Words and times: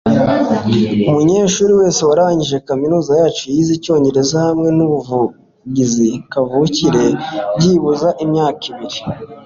umunyeshuri 1.09 1.71
wese 1.79 2.01
warangije 2.09 2.57
kaminuza 2.67 3.11
yacu 3.21 3.43
yize 3.53 3.71
icyongereza 3.77 4.35
hamwe 4.47 4.69
numuvugizi 4.77 6.07
kavukire 6.31 7.05
byibuze 7.57 8.09
imyaka 8.25 8.61
ibiri 8.71 8.99